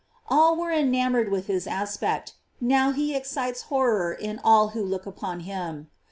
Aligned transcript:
All 0.27 0.55
were 0.55 0.71
enamored 0.71 1.29
with 1.29 1.45
his 1.45 1.67
aspect, 1.67 2.33
now 2.59 2.91
he 2.91 3.13
ex 3.13 3.29
cites 3.29 3.61
horror 3.65 4.11
in 4.11 4.41
all 4.43 4.69
who 4.69 4.83
look 4.83 5.05
upon 5.05 5.41
him. 5.41 5.91